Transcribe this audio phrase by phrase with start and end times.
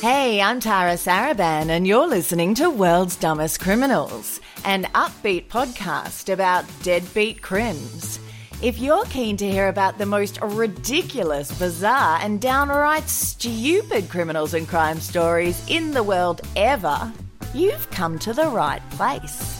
[0.00, 6.64] Hey, I'm Tara Saraban, and you're listening to World's Dumbest Criminals, an upbeat podcast about
[6.84, 8.20] deadbeat crims.
[8.62, 14.68] If you're keen to hear about the most ridiculous, bizarre, and downright stupid criminals and
[14.68, 17.12] crime stories in the world ever,
[17.52, 19.58] you've come to the right place.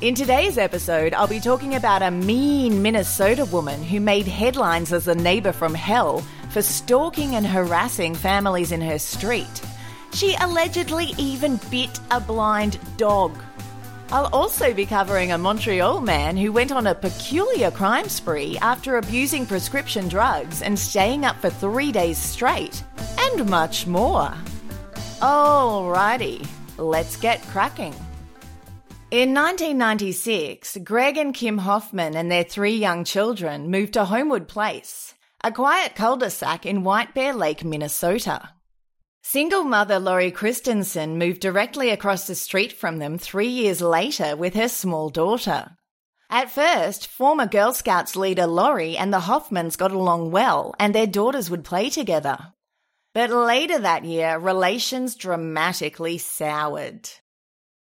[0.00, 5.04] In today's episode, I'll be talking about a mean Minnesota woman who made headlines as
[5.04, 9.60] the neighbor from hell for stalking and harassing families in her street.
[10.14, 13.36] She allegedly even bit a blind dog.
[14.12, 18.96] I'll also be covering a Montreal man who went on a peculiar crime spree after
[18.96, 22.84] abusing prescription drugs and staying up for three days straight,
[23.18, 24.32] and much more.
[25.18, 26.46] Alrighty,
[26.78, 27.94] let's get cracking.
[29.10, 35.14] In 1996, Greg and Kim Hoffman and their three young children moved to Homewood Place,
[35.42, 38.50] a quiet cul de sac in White Bear Lake, Minnesota.
[39.34, 44.54] Single mother Lori Christensen moved directly across the street from them three years later with
[44.54, 45.76] her small daughter.
[46.30, 51.08] At first, former Girl Scouts leader Lori and the Hoffmans got along well and their
[51.08, 52.52] daughters would play together.
[53.12, 57.10] But later that year, relations dramatically soured.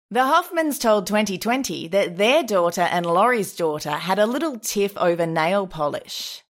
[0.09, 5.25] The Hoffmans told 2020 that their daughter and Lori's daughter had a little tiff over
[5.25, 6.43] nail polish.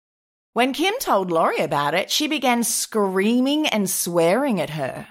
[0.53, 5.07] When Kim told Lori about it, she began screaming and swearing at her.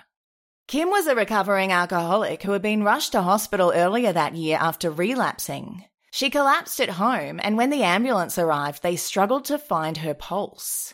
[0.67, 4.91] Kim was a recovering alcoholic who had been rushed to hospital earlier that year after
[4.91, 5.85] relapsing.
[6.11, 10.93] She collapsed at home, and when the ambulance arrived, they struggled to find her pulse.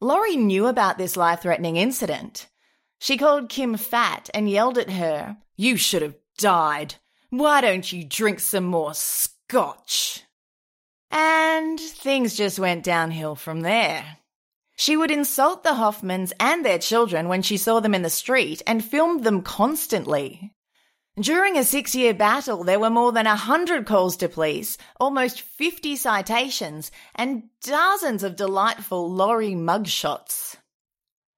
[0.00, 2.46] Lori knew about this life threatening incident.
[3.00, 6.94] She called Kim fat and yelled at her, You should have died.
[7.30, 10.22] Why don't you drink some more scotch?
[11.16, 14.18] And things just went downhill from there.
[14.74, 18.62] She would insult the Hoffmans and their children when she saw them in the street
[18.66, 20.52] and filmed them constantly.
[21.16, 25.40] During a six year battle, there were more than a hundred calls to police, almost
[25.40, 30.56] 50 citations, and dozens of delightful Lori mugshots.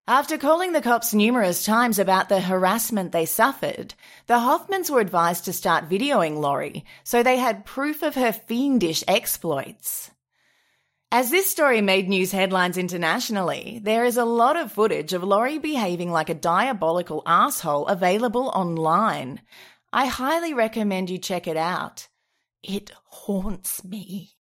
[0.09, 3.95] After calling the cops numerous times about the harassment they suffered,
[4.29, 9.03] the Hoffmans were advised to start videoing Lori so they had proof of her fiendish
[9.09, 10.13] exploits.
[11.11, 15.59] As this story made news headlines internationally, there is a lot of footage of Lori
[15.59, 19.41] behaving like a diabolical asshole available online.
[19.93, 22.07] I highly recommend you check it out.
[22.63, 24.36] It haunts me.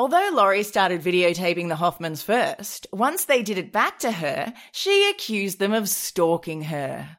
[0.00, 5.10] Although Lori started videotaping the Hoffmans first, once they did it back to her, she
[5.10, 7.18] accused them of stalking her.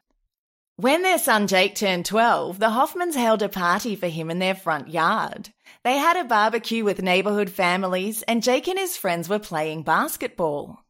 [0.74, 4.56] When their son Jake turned 12, the Hoffmans held a party for him in their
[4.56, 5.50] front yard.
[5.84, 10.84] They had a barbecue with neighborhood families, and Jake and his friends were playing basketball.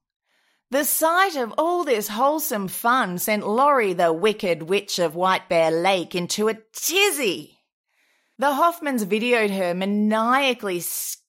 [0.71, 5.71] The sight of all this wholesome fun sent Lori, the wicked witch of White Bear
[5.71, 7.59] Lake, into a tizzy.
[8.39, 10.81] The Hoffmans videoed her maniacally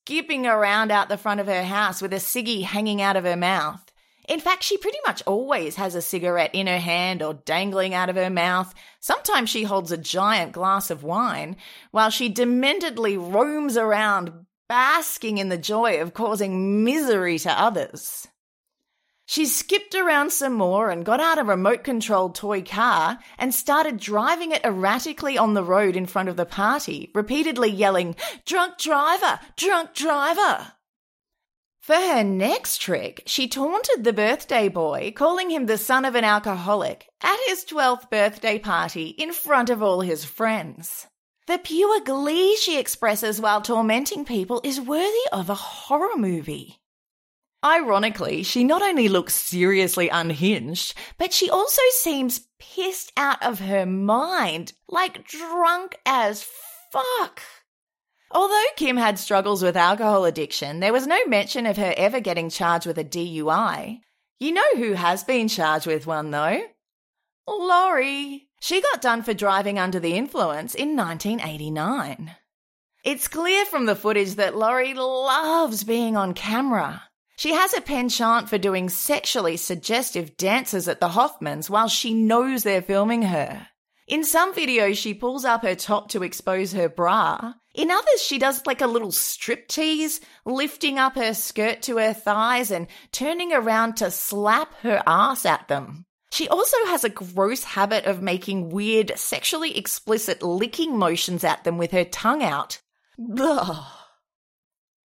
[0.06, 3.38] skipping around out the front of her house with a ciggy hanging out of her
[3.38, 3.90] mouth.
[4.28, 8.10] In fact, she pretty much always has a cigarette in her hand or dangling out
[8.10, 8.74] of her mouth.
[9.00, 11.56] Sometimes she holds a giant glass of wine
[11.92, 18.28] while she dementedly roams around basking in the joy of causing misery to others.
[19.26, 23.98] She skipped around some more and got out a remote controlled toy car and started
[23.98, 28.16] driving it erratically on the road in front of the party, repeatedly yelling,
[28.46, 29.40] Drunk driver!
[29.56, 30.74] Drunk driver!
[31.80, 36.24] For her next trick, she taunted the birthday boy, calling him the son of an
[36.24, 41.08] alcoholic, at his 12th birthday party in front of all his friends.
[41.48, 46.80] The pure glee she expresses while tormenting people is worthy of a horror movie.
[47.64, 53.86] Ironically, she not only looks seriously unhinged, but she also seems pissed out of her
[53.86, 56.46] mind, like drunk as
[56.92, 57.42] fuck.
[58.32, 62.50] Although Kim had struggles with alcohol addiction, there was no mention of her ever getting
[62.50, 64.02] charged with a DUI.
[64.40, 66.64] You know who has been charged with one, though?
[67.48, 68.50] Lori.
[68.60, 72.36] She got done for driving under the influence in 1989.
[73.06, 77.04] It's clear from the footage that Lori loves being on camera.
[77.36, 82.64] She has a penchant for doing sexually suggestive dances at the Hoffmans while she knows
[82.64, 83.68] they're filming her.
[84.08, 87.54] In some videos, she pulls up her top to expose her bra.
[87.74, 92.70] In others, she does like a little striptease, lifting up her skirt to her thighs
[92.70, 96.06] and turning around to slap her ass at them.
[96.32, 101.78] She also has a gross habit of making weird, sexually explicit licking motions at them
[101.78, 102.82] with her tongue out.
[103.40, 103.86] Ugh.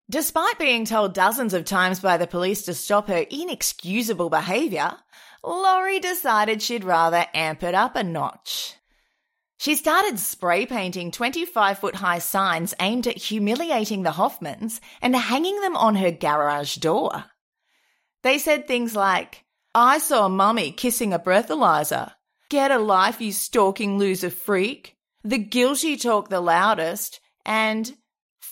[0.10, 4.98] Despite being told dozens of times by the police to stop her inexcusable behaviour,
[5.44, 8.76] Lori decided she'd rather amp it up a notch.
[9.58, 15.60] She started spray painting 25 foot high signs aimed at humiliating the Hoffmans and hanging
[15.62, 17.26] them on her garage door.
[18.22, 19.44] They said things like,
[19.74, 22.12] I saw mummy kissing a breathalyzer.
[22.50, 24.98] Get a life, you stalking loser freak.
[25.24, 27.20] The guilty talk the loudest.
[27.46, 27.92] And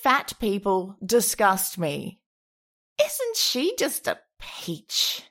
[0.04, 2.20] fat people disgust me.
[3.02, 5.24] Isn't she just a peach?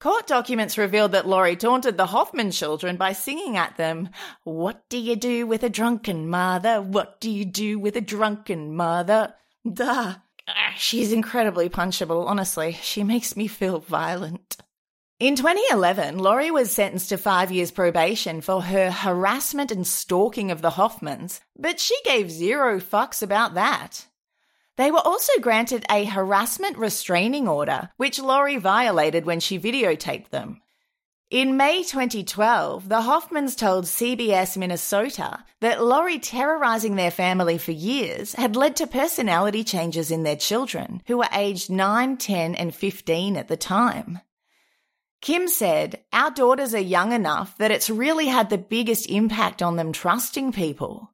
[0.00, 4.10] Court documents revealed that Lori taunted the Hoffman children by singing at them,
[4.42, 6.82] What do you do with a drunken mother?
[6.82, 9.34] What do you do with a drunken mother?
[9.72, 10.16] Duh.
[10.48, 12.72] Ah, she's incredibly punchable, honestly.
[12.82, 14.56] She makes me feel violent.
[15.18, 20.60] In 2011, Lori was sentenced to five years probation for her harassment and stalking of
[20.60, 24.04] the Hoffmans, but she gave zero fucks about that.
[24.76, 30.60] They were also granted a harassment restraining order, which Lori violated when she videotaped them.
[31.30, 38.34] In May 2012, the Hoffmans told CBS Minnesota that Lori terrorizing their family for years
[38.34, 43.38] had led to personality changes in their children, who were aged 9, 10, and 15
[43.38, 44.20] at the time.
[45.26, 49.74] Kim said, Our daughters are young enough that it's really had the biggest impact on
[49.74, 51.12] them trusting people.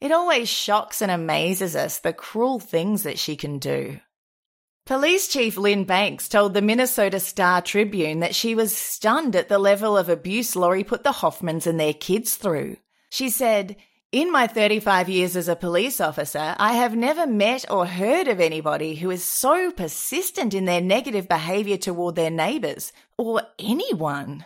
[0.00, 4.00] It always shocks and amazes us the cruel things that she can do.
[4.86, 9.58] Police Chief Lynn Banks told the Minnesota Star Tribune that she was stunned at the
[9.58, 12.78] level of abuse Lori put the Hoffmans and their kids through.
[13.10, 13.76] She said,
[14.12, 18.40] in my 35 years as a police officer, I have never met or heard of
[18.40, 24.44] anybody who is so persistent in their negative behaviour toward their neighbours or anyone.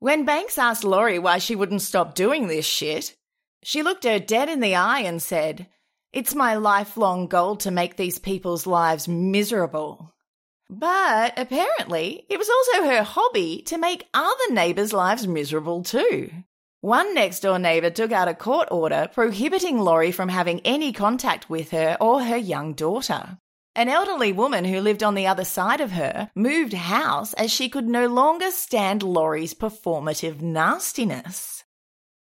[0.00, 3.14] When Banks asked Lori why she wouldn't stop doing this shit,
[3.62, 5.68] she looked her dead in the eye and said,
[6.12, 10.12] It's my lifelong goal to make these people's lives miserable.
[10.68, 16.30] But apparently, it was also her hobby to make other neighbours' lives miserable too.
[16.82, 21.50] One next door neighbour took out a court order prohibiting Lori from having any contact
[21.50, 23.36] with her or her young daughter.
[23.74, 27.68] An elderly woman who lived on the other side of her moved house as she
[27.68, 31.64] could no longer stand Lori's performative nastiness.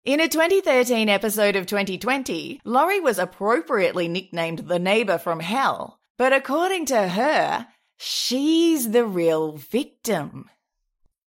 [0.04, 6.34] In a 2013 episode of 2020, Lori was appropriately nicknamed the neighbour from hell, but
[6.34, 7.66] according to her,
[7.96, 10.50] she's the real victim.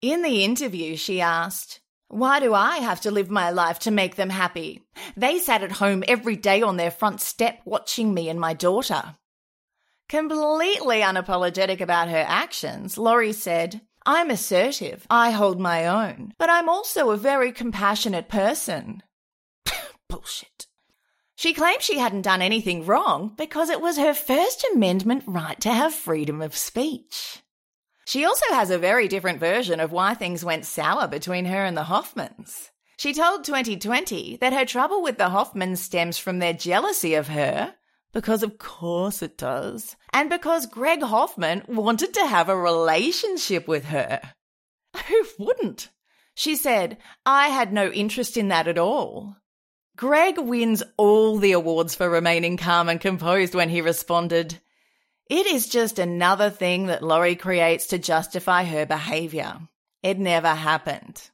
[0.00, 1.81] In the interview, she asked,
[2.12, 4.82] why do I have to live my life to make them happy?
[5.16, 9.16] They sat at home every day on their front step watching me and my daughter.
[10.10, 16.68] Completely unapologetic about her actions, Lori said, I'm assertive, I hold my own, but I'm
[16.68, 19.02] also a very compassionate person.
[20.10, 20.66] Bullshit.
[21.34, 25.70] She claimed she hadn't done anything wrong because it was her First Amendment right to
[25.70, 27.41] have freedom of speech.
[28.12, 31.74] She also has a very different version of why things went sour between her and
[31.74, 32.68] the Hoffmans.
[32.98, 37.74] She told 2020 that her trouble with the Hoffmans stems from their jealousy of her,
[38.12, 43.86] because of course it does, and because Greg Hoffman wanted to have a relationship with
[43.86, 44.20] her.
[45.08, 45.88] Who wouldn't?
[46.34, 49.36] She said, I had no interest in that at all.
[49.96, 54.60] Greg wins all the awards for remaining calm and composed when he responded,
[55.32, 59.60] it is just another thing that Lori creates to justify her behaviour.
[60.02, 61.30] It never happened.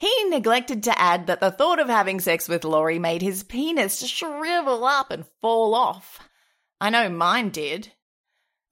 [0.00, 4.04] He neglected to add that the thought of having sex with Lori made his penis
[4.04, 6.18] shrivel up and fall off.
[6.80, 7.92] I know mine did.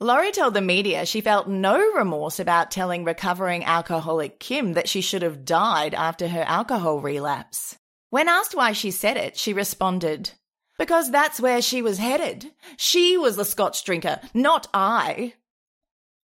[0.01, 5.03] Lori told the media she felt no remorse about telling recovering alcoholic Kim that she
[5.03, 7.79] should have died after her alcohol relapse.
[8.11, 10.33] When asked why she said it, she responded,
[10.83, 12.51] because that's where she was headed.
[12.77, 15.35] She was the scotch drinker, not I.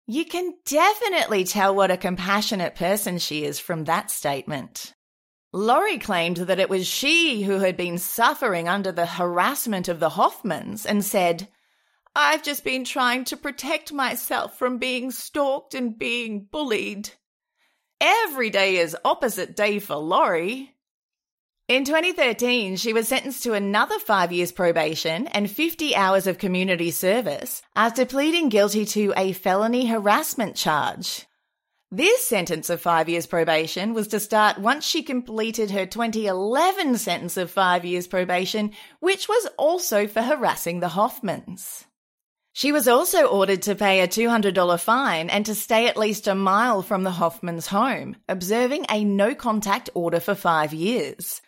[0.07, 4.93] You can definitely tell what a compassionate person she is from that statement.
[5.51, 10.12] Lori claimed that it was she who had been suffering under the harassment of the
[10.12, 11.50] Hoffmans and said,
[12.15, 17.09] I've just been trying to protect myself from being stalked and being bullied.
[18.00, 20.75] Every day is opposite day for Lori.
[21.67, 26.91] In 2013, she was sentenced to another five years probation and 50 hours of community
[26.91, 31.25] service after pleading guilty to a felony harassment charge.
[31.89, 37.36] This sentence of five years probation was to start once she completed her 2011 sentence
[37.36, 41.86] of five years probation, which was also for harassing the Hoffmans.
[42.53, 46.36] She was also ordered to pay a $200 fine and to stay at least a
[46.36, 51.41] mile from the Hoffmans' home, observing a no contact order for five years.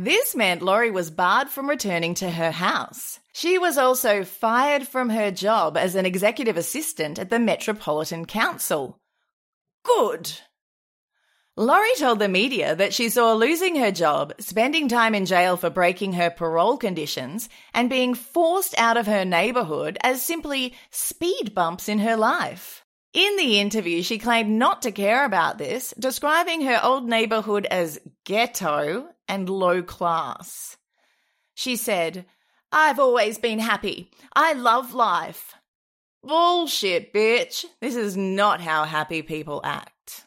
[0.00, 3.18] This meant Lori was barred from returning to her house.
[3.32, 9.00] She was also fired from her job as an executive assistant at the Metropolitan Council.
[9.82, 10.30] Good.
[11.56, 15.68] Lori told the media that she saw losing her job, spending time in jail for
[15.68, 21.88] breaking her parole conditions, and being forced out of her neighborhood as simply speed bumps
[21.88, 22.84] in her life.
[23.14, 27.98] In the interview, she claimed not to care about this, describing her old neighborhood as
[28.24, 30.76] ghetto and low class.
[31.54, 32.26] She said,
[32.70, 34.10] I've always been happy.
[34.34, 35.54] I love life.
[36.22, 37.64] Bullshit, bitch.
[37.80, 40.24] This is not how happy people act.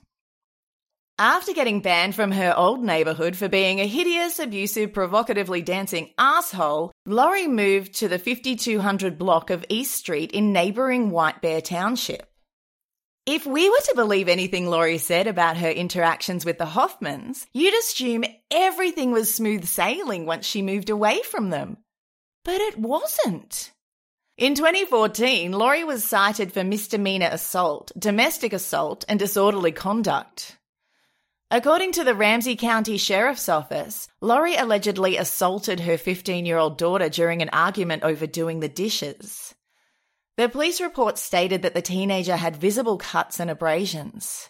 [1.20, 6.92] After getting banned from her old neighborhood for being a hideous, abusive, provocatively dancing asshole,
[7.06, 12.31] Lori moved to the 5200 block of East Street in neighboring White Bear Township.
[13.28, 17.78] If we were to believe anything Lori said about her interactions with the Hoffmans, you'd
[17.78, 21.78] assume everything was smooth sailing once she moved away from them.
[22.44, 23.72] But it wasn't.
[24.40, 30.58] In 2014, Lori was cited for misdemeanor assault, domestic assault, and disorderly conduct.
[31.52, 37.10] According to the Ramsey County Sheriff's Office, Lori allegedly assaulted her 15 year old daughter
[37.10, 39.54] during an argument over doing the dishes.
[40.42, 44.50] The police report stated that the teenager had visible cuts and abrasions.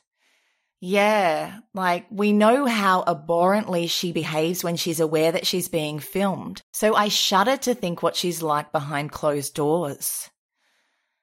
[0.79, 6.61] Yeah, like we know how abhorrently she behaves when she's aware that she's being filmed,
[6.71, 10.29] so I shudder to think what she's like behind closed doors.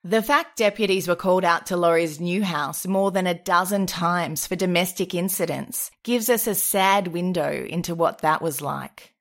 [0.05, 4.47] The fact deputies were called out to Lori's new house more than a dozen times
[4.47, 9.15] for domestic incidents gives us a sad window into what that was like.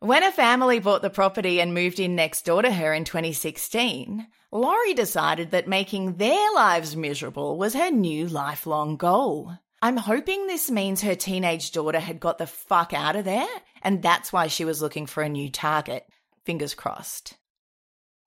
[0.00, 4.28] When a family bought the property and moved in next door to her in 2016,
[4.52, 9.54] Lori decided that making their lives miserable was her new lifelong goal.
[9.82, 13.48] I'm hoping this means her teenage daughter had got the fuck out of there,
[13.82, 16.06] and that's why she was looking for a new target.
[16.44, 17.36] Fingers crossed.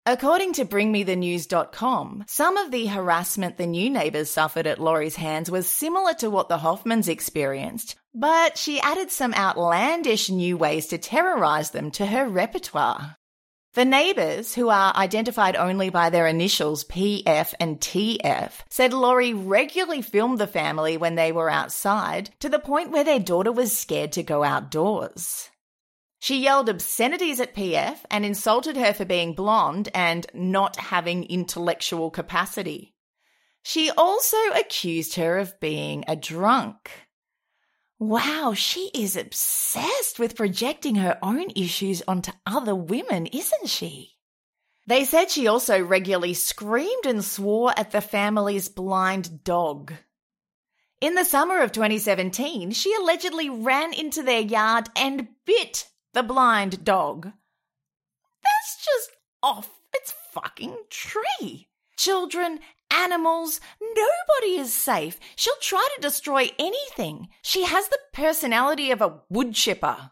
[0.06, 5.70] According to BringMeTheNews.com, some of the harassment the new neighbours suffered at Lori's hands was
[5.70, 11.72] similar to what the Hoffmans experienced, but she added some outlandish new ways to terrorise
[11.72, 13.18] them to her repertoire.
[13.74, 20.02] The neighbours, who are identified only by their initials PF and TF, said Lori regularly
[20.02, 24.12] filmed the family when they were outside to the point where their daughter was scared
[24.14, 25.50] to go outdoors.
[26.20, 32.12] She yelled obscenities at PF and insulted her for being blonde and not having intellectual
[32.12, 32.94] capacity.
[33.64, 36.92] She also accused her of being a drunk.
[38.02, 44.16] Wow, she is obsessed with projecting her own issues onto other women, isn't she?
[44.88, 49.94] They said she also regularly screamed and swore at the family's blind dog.
[51.00, 56.84] In the summer of 2017, she allegedly ran into their yard and bit the blind
[56.84, 57.26] dog.
[58.44, 59.12] That's just
[59.44, 61.68] off its fucking tree.
[62.02, 63.62] Children animals.
[63.80, 65.20] Nobody is safe.
[65.36, 67.30] She'll try to destroy anything.
[67.44, 70.10] She has the personality of a wood chipper.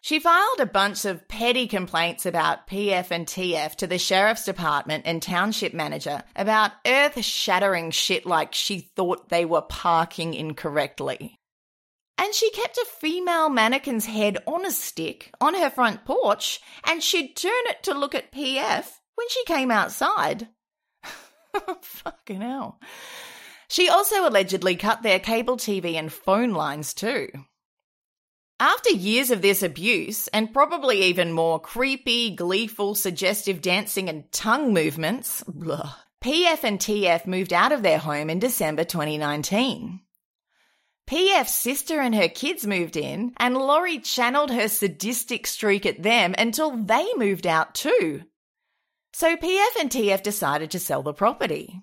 [0.00, 5.06] She filed a bunch of petty complaints about PF and TF to the sheriff's department
[5.06, 11.40] and township manager about earth shattering shit like she thought they were parking incorrectly.
[12.16, 17.02] And she kept a female mannequin's head on a stick on her front porch and
[17.02, 18.86] she'd turn it to look at PF
[19.16, 20.46] when she came outside.
[21.82, 22.80] Fucking hell.
[23.68, 27.28] She also allegedly cut their cable TV and phone lines too.
[28.58, 34.74] After years of this abuse, and probably even more creepy, gleeful, suggestive dancing and tongue
[34.74, 40.00] movements, blah, PF and TF moved out of their home in December 2019.
[41.08, 46.34] PF's sister and her kids moved in, and Lori channeled her sadistic streak at them
[46.36, 48.22] until they moved out too.
[49.12, 51.80] So PF and TF decided to sell the property.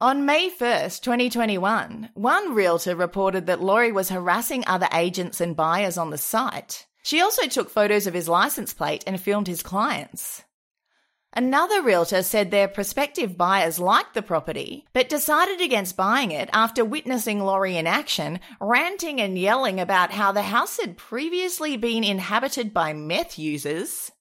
[0.00, 5.96] On May 1st, 2021, one realtor reported that Lori was harassing other agents and buyers
[5.96, 6.86] on the site.
[7.02, 10.44] She also took photos of his license plate and filmed his clients.
[11.36, 16.84] Another realtor said their prospective buyers liked the property, but decided against buying it after
[16.84, 22.72] witnessing Lori in action, ranting and yelling about how the house had previously been inhabited
[22.72, 24.12] by meth users.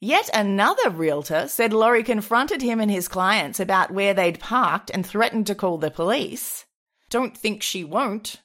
[0.00, 5.06] Yet another realtor said Lori confronted him and his clients about where they'd parked and
[5.06, 6.66] threatened to call the police.
[7.08, 8.42] Don't think she won't.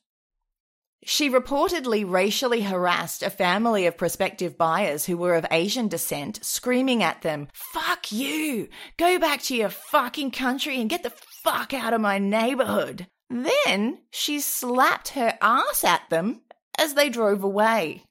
[1.04, 7.02] She reportedly racially harassed a family of prospective buyers who were of Asian descent, screaming
[7.02, 8.70] at them, Fuck you!
[8.98, 13.08] Go back to your fucking country and get the fuck out of my neighborhood.
[13.32, 16.42] Then she slapped her ass at them
[16.78, 18.04] as they drove away.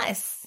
[0.00, 0.43] Nice.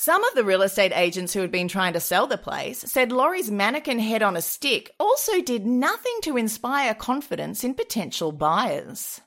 [0.00, 3.10] Some of the real estate agents who had been trying to sell the place said
[3.10, 9.20] Lori's mannequin head on a stick also did nothing to inspire confidence in potential buyers.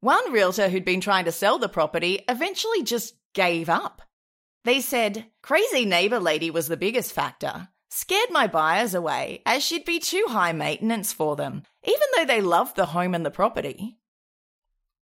[0.00, 4.00] One realtor who'd been trying to sell the property eventually just gave up.
[4.64, 7.68] They said, Crazy neighbour lady was the biggest factor.
[7.90, 12.40] Scared my buyers away, as she'd be too high maintenance for them, even though they
[12.40, 13.98] loved the home and the property.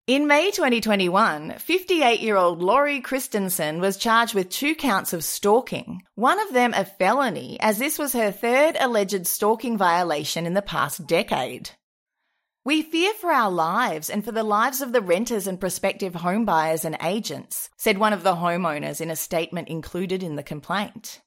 [0.08, 6.02] In May 2021, 58 year old Lori Christensen was charged with two counts of stalking,
[6.16, 10.62] one of them a felony, as this was her third alleged stalking violation in the
[10.62, 11.72] past decade.
[12.64, 16.86] We fear for our lives and for the lives of the renters and prospective homebuyers
[16.86, 21.20] and agents, said one of the homeowners in a statement included in the complaint.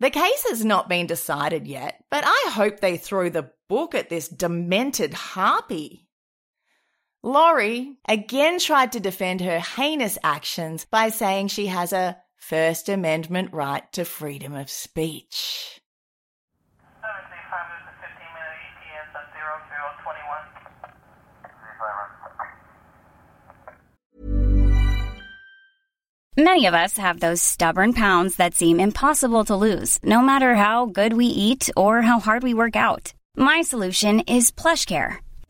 [0.00, 4.10] The case has not been decided yet, but I hope they throw the book at
[4.10, 6.10] this demented harpy.
[7.24, 13.50] Lori again tried to defend her heinous actions by saying she has a First Amendment
[13.52, 15.80] right to freedom of speech.
[26.36, 30.86] Many of us have those stubborn pounds that seem impossible to lose, no matter how
[30.86, 33.12] good we eat or how hard we work out.
[33.36, 35.18] My solution is PlushCare.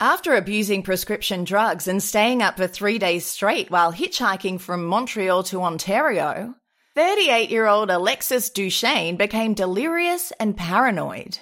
[0.00, 5.42] After abusing prescription drugs and staying up for three days straight while hitchhiking from Montreal
[5.44, 6.54] to Ontario,
[6.94, 11.40] 38 year old Alexis Duchesne became delirious and paranoid.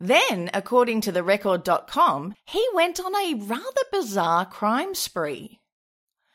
[0.00, 5.60] Then, according to therecord.com, he went on a rather bizarre crime spree.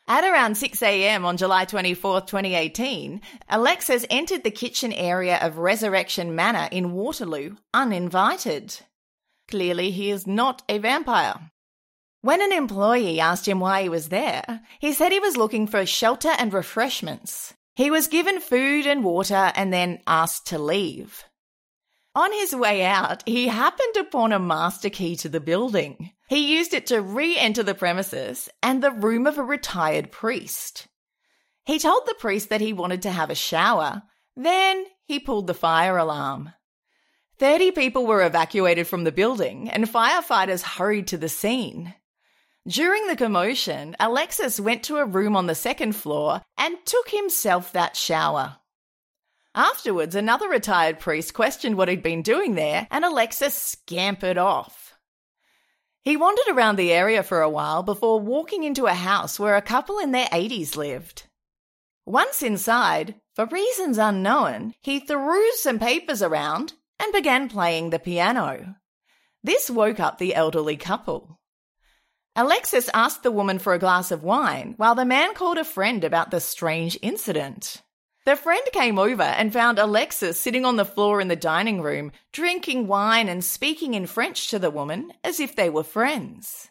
[0.08, 1.26] At around 6 a.m.
[1.26, 3.20] on July 24, 2018,
[3.50, 8.80] Alexis entered the kitchen area of Resurrection Manor in Waterloo uninvited.
[9.50, 11.49] Clearly, he is not a vampire.
[12.22, 15.86] When an employee asked him why he was there, he said he was looking for
[15.86, 17.54] shelter and refreshments.
[17.74, 21.24] He was given food and water and then asked to leave.
[22.14, 26.10] On his way out, he happened upon a master key to the building.
[26.28, 30.88] He used it to re enter the premises and the room of a retired priest.
[31.64, 34.02] He told the priest that he wanted to have a shower.
[34.36, 36.52] Then he pulled the fire alarm.
[37.38, 41.94] 30 people were evacuated from the building and firefighters hurried to the scene.
[42.68, 47.72] During the commotion, Alexis went to a room on the second floor and took himself
[47.72, 48.58] that shower.
[49.54, 54.94] Afterwards, another retired priest questioned what he'd been doing there, and Alexis scampered off.
[56.02, 59.62] He wandered around the area for a while before walking into a house where a
[59.62, 61.24] couple in their 80s lived.
[62.06, 68.76] Once inside, for reasons unknown, he threw some papers around and began playing the piano.
[69.42, 71.39] This woke up the elderly couple.
[72.40, 76.02] Alexis asked the woman for a glass of wine while the man called a friend
[76.02, 77.82] about the strange incident.
[78.24, 82.12] The friend came over and found Alexis sitting on the floor in the dining room,
[82.32, 86.70] drinking wine and speaking in French to the woman as if they were friends.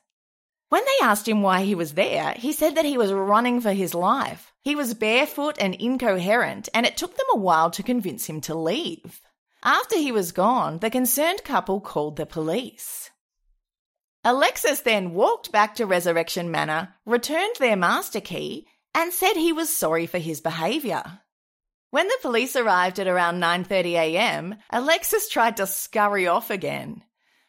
[0.70, 3.74] When they asked him why he was there, he said that he was running for
[3.74, 4.52] his life.
[4.64, 8.56] He was barefoot and incoherent, and it took them a while to convince him to
[8.56, 9.22] leave.
[9.62, 12.99] After he was gone, the concerned couple called the police.
[14.24, 19.76] Alexis then walked back to Resurrection Manor, returned their master key, and said he was
[19.76, 21.22] sorry for his behaviour.
[21.92, 27.04] When the police arrived at around 9:30 a.m., Alexis tried to scurry off again.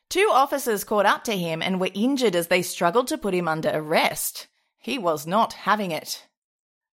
[0.09, 3.49] Two officers caught up to him and were injured as they struggled to put him
[3.49, 4.49] under arrest.
[4.79, 6.27] He was not having it.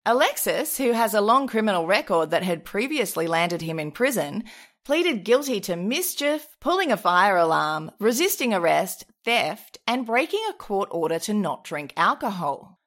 [0.05, 4.43] Alexis, who has a long criminal record that had previously landed him in prison,
[4.85, 10.89] pleaded guilty to mischief, pulling a fire alarm, resisting arrest, theft, and breaking a court
[10.91, 12.79] order to not drink alcohol.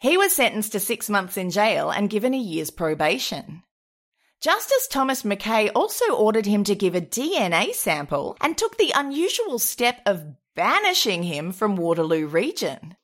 [0.00, 3.62] He was sentenced to six months in jail and given a year's probation.
[4.40, 9.58] Justice Thomas McKay also ordered him to give a DNA sample and took the unusual
[9.58, 10.24] step of
[10.56, 12.96] banishing him from Waterloo Region.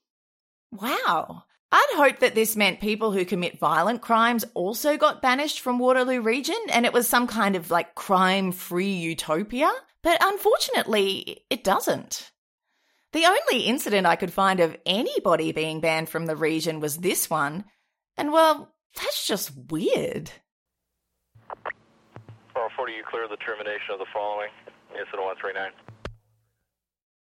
[0.72, 1.44] Wow.
[1.72, 6.20] I'd hoped that this meant people who commit violent crimes also got banished from Waterloo
[6.20, 9.70] Region and it was some kind of like crime free utopia,
[10.02, 12.30] but unfortunately, it doesn't.
[13.12, 17.30] The only incident I could find of anybody being banned from the region was this
[17.30, 17.64] one,
[18.16, 20.30] and well, that's just weird.
[22.76, 24.48] 40, you clear the termination of the following.
[24.90, 25.72] Incident 139.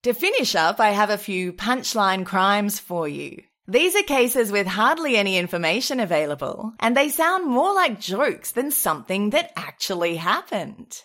[0.04, 3.42] To finish up, I have a few punchline crimes for you.
[3.68, 8.72] These are cases with hardly any information available, and they sound more like jokes than
[8.72, 11.02] something that actually happened.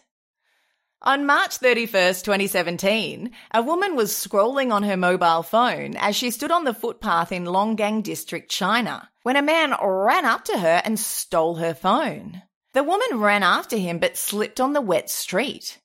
[1.03, 6.49] On March 31st, 2017, a woman was scrolling on her mobile phone as she stood
[6.49, 10.99] on the footpath in Longgang District, China, when a man ran up to her and
[10.99, 12.41] stole her phone.
[12.73, 15.79] The woman ran after him but slipped on the wet street.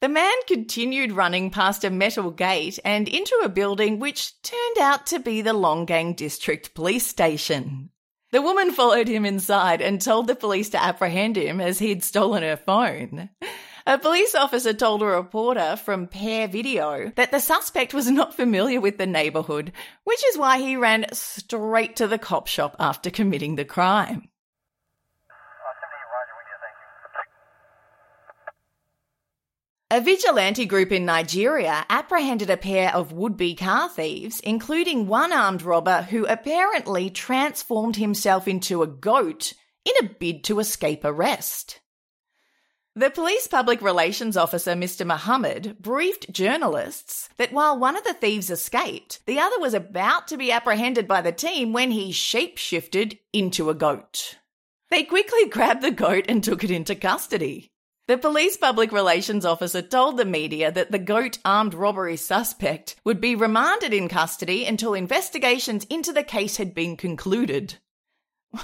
[0.00, 5.06] The man continued running past a metal gate and into a building which turned out
[5.08, 7.90] to be the Longgang District Police Station.
[8.30, 12.44] The woman followed him inside and told the police to apprehend him as he'd stolen
[12.44, 13.30] her phone.
[13.88, 18.80] A police officer told a reporter from Pear Video that the suspect was not familiar
[18.80, 19.72] with the neighbourhood,
[20.04, 24.28] which is why he ran straight to the cop shop after committing the crime.
[29.90, 35.32] A vigilante group in Nigeria apprehended a pair of would be car thieves, including one
[35.32, 39.54] armed robber who apparently transformed himself into a goat
[39.86, 41.80] in a bid to escape arrest.
[42.94, 45.06] The police public relations officer, Mr.
[45.06, 50.36] Muhammad, briefed journalists that while one of the thieves escaped, the other was about to
[50.36, 54.36] be apprehended by the team when he shapeshifted into a goat.
[54.90, 57.70] They quickly grabbed the goat and took it into custody.
[58.08, 63.20] The police public relations officer told the media that the goat armed robbery suspect would
[63.20, 67.74] be remanded in custody until investigations into the case had been concluded.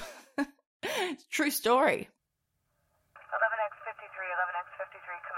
[1.30, 2.08] True story.
[3.34, 5.36] 11X53, 11X53, come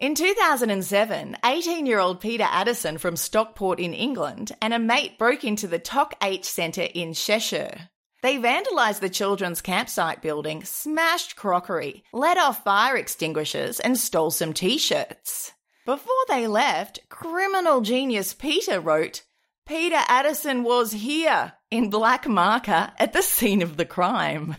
[0.00, 0.06] in.
[0.08, 5.44] In 2007, 18 year old Peter Addison from Stockport in England and a mate broke
[5.44, 7.90] into the TOC H Centre in Cheshire.
[8.26, 14.52] They vandalised the children's campsite building, smashed crockery, let off fire extinguishers, and stole some
[14.52, 15.52] t shirts.
[15.84, 19.22] Before they left, criminal genius Peter wrote,
[19.64, 24.56] Peter Addison was here in black marker at the scene of the crime.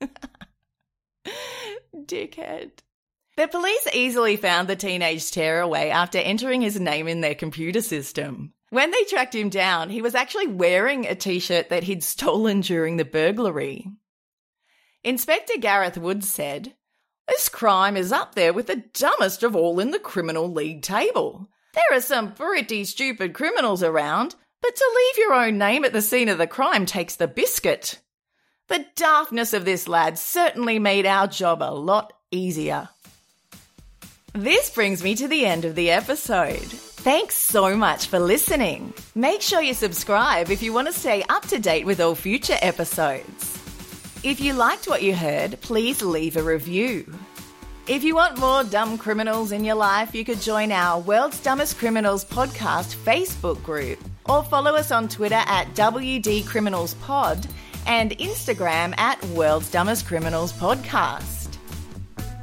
[1.94, 2.70] Dickhead.
[3.36, 8.54] The police easily found the teenage tearaway after entering his name in their computer system.
[8.70, 12.60] When they tracked him down, he was actually wearing a t shirt that he'd stolen
[12.60, 13.88] during the burglary.
[15.02, 16.74] Inspector Gareth Woods said,
[17.26, 21.48] This crime is up there with the dumbest of all in the criminal league table.
[21.74, 26.02] There are some pretty stupid criminals around, but to leave your own name at the
[26.02, 28.00] scene of the crime takes the biscuit.
[28.68, 32.88] The daftness of this lad certainly made our job a lot easier.
[34.32, 36.72] This brings me to the end of the episode.
[37.02, 38.92] Thanks so much for listening.
[39.14, 42.58] Make sure you subscribe if you want to stay up to date with all future
[42.60, 43.58] episodes.
[44.22, 47.10] If you liked what you heard, please leave a review.
[47.88, 51.78] If you want more dumb criminals in your life, you could join our World's Dumbest
[51.78, 57.46] Criminals podcast Facebook group or follow us on Twitter at WD Criminals Pod
[57.86, 61.39] and Instagram at World's Dumbest Criminals Podcast.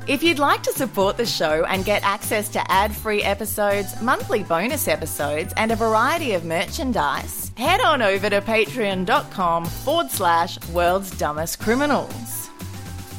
[0.07, 4.41] If you'd like to support the show and get access to ad free episodes, monthly
[4.41, 11.11] bonus episodes, and a variety of merchandise, head on over to patreon.com forward slash world's
[11.17, 12.49] dumbest criminals.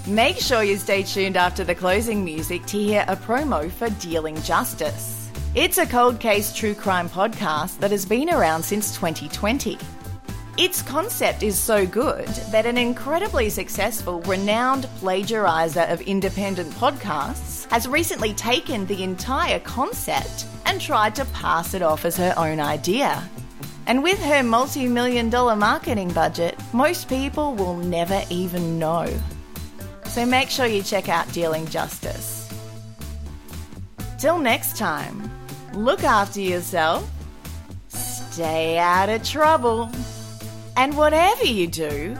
[0.06, 4.40] Make sure you stay tuned after the closing music to hear a promo for Dealing
[4.40, 5.30] Justice.
[5.54, 9.76] It's a cold case true crime podcast that has been around since 2020.
[10.58, 17.86] Its concept is so good that an incredibly successful, renowned plagiarizer of independent podcasts has
[17.86, 23.22] recently taken the entire concept and tried to pass it off as her own idea.
[23.86, 29.06] And with her multi million dollar marketing budget, most people will never even know.
[30.06, 32.52] So make sure you check out Dealing Justice.
[34.18, 35.30] Till next time,
[35.72, 37.08] look after yourself,
[37.86, 39.88] stay out of trouble.
[40.78, 42.16] And whatever you do,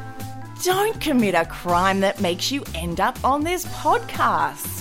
[0.65, 4.75] don't commit a crime that makes you end up on this podcast.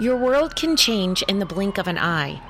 [0.00, 2.40] Your world can change in the blink of an eye.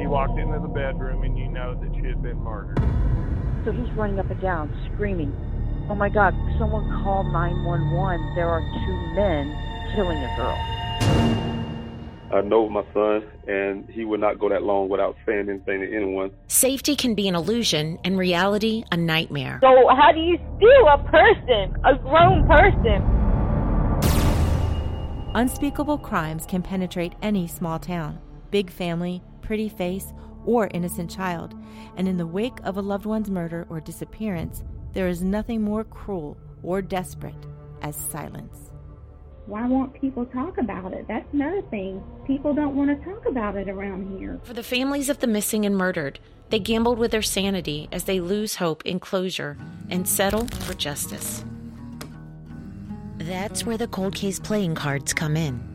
[0.00, 2.80] He walked into the bedroom and you know that she had been murdered.
[3.64, 5.34] So he's running up and down, screaming,
[5.90, 8.34] Oh my God, someone call 911.
[8.36, 9.50] There are two men
[9.94, 10.56] killing a girl.
[12.32, 15.92] I know my son, and he would not go that long without saying anything to
[15.92, 16.30] anyone.
[16.46, 19.58] Safety can be an illusion and reality a nightmare.
[19.62, 23.02] So, how do you steal a person, a grown person?
[25.34, 28.20] Unspeakable crimes can penetrate any small town,
[28.52, 30.12] big family, pretty face,
[30.50, 31.54] or innocent child,
[31.96, 35.84] and in the wake of a loved one's murder or disappearance, there is nothing more
[35.84, 37.46] cruel or desperate
[37.82, 38.72] as silence.
[39.46, 41.06] Why won't people talk about it?
[41.06, 42.02] That's another thing.
[42.26, 44.40] People don't want to talk about it around here.
[44.42, 48.18] For the families of the missing and murdered, they gambled with their sanity as they
[48.18, 49.56] lose hope in closure
[49.88, 51.44] and settle for justice.
[53.18, 55.69] That's where the cold case playing cards come in.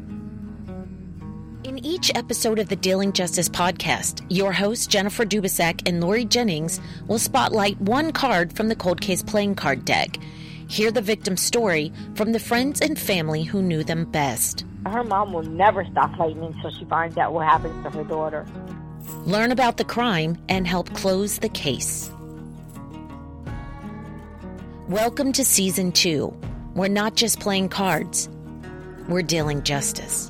[1.66, 6.80] In each episode of the Dealing Justice podcast, your hosts Jennifer Dubisak and Lori Jennings
[7.08, 10.20] will spotlight one card from the cold case playing card deck.
[10.68, 14.64] Hear the victim's story from the friends and family who knew them best.
[14.86, 18.46] Her mom will never stop fighting until she finds out what happens to her daughter.
[19.26, 22.12] Learn about the crime and help close the case.
[24.88, 26.32] Welcome to season two.
[26.76, 28.30] We're not just playing cards,
[29.10, 30.30] we're dealing justice.